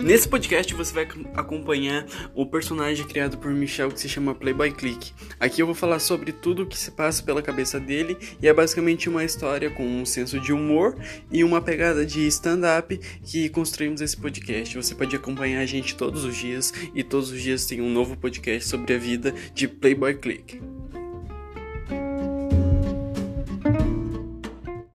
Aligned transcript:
Nesse 0.00 0.28
podcast 0.28 0.74
você 0.74 0.92
vai 0.92 1.08
acompanhar 1.34 2.06
o 2.34 2.44
personagem 2.44 3.06
criado 3.06 3.38
por 3.38 3.50
Michel 3.52 3.90
que 3.90 4.00
se 4.00 4.08
chama 4.08 4.34
Playboy 4.34 4.72
Click. 4.72 5.12
Aqui 5.38 5.62
eu 5.62 5.66
vou 5.66 5.74
falar 5.74 5.98
sobre 5.98 6.32
tudo 6.32 6.62
o 6.62 6.66
que 6.66 6.76
se 6.76 6.90
passa 6.90 7.22
pela 7.22 7.42
cabeça 7.42 7.78
dele 7.78 8.16
e 8.40 8.48
é 8.48 8.52
basicamente 8.52 9.08
uma 9.08 9.24
história 9.24 9.70
com 9.70 9.86
um 9.86 10.04
senso 10.04 10.40
de 10.40 10.52
humor 10.52 10.96
e 11.30 11.44
uma 11.44 11.60
pegada 11.60 12.04
de 12.04 12.26
stand-up 12.26 12.98
que 13.22 13.48
construímos 13.48 14.00
esse 14.00 14.16
podcast. 14.16 14.76
Você 14.76 14.94
pode 14.94 15.14
acompanhar 15.14 15.60
a 15.60 15.66
gente 15.66 15.96
todos 15.96 16.24
os 16.24 16.36
dias 16.36 16.72
e 16.94 17.02
todos 17.02 17.30
os 17.30 17.40
dias 17.40 17.66
tem 17.66 17.80
um 17.80 17.90
novo 17.90 18.16
podcast 18.16 18.68
sobre 18.68 18.94
a 18.94 18.98
vida 18.98 19.32
de 19.54 19.68
Playboy 19.68 20.14
Click. 20.14 20.73